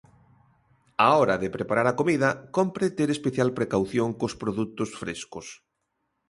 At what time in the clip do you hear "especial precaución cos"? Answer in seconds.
3.11-4.33